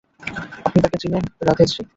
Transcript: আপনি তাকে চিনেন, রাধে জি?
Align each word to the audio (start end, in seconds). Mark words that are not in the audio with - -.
আপনি 0.65 0.79
তাকে 0.83 0.97
চিনেন, 1.01 1.23
রাধে 1.47 1.65
জি? 1.67 1.81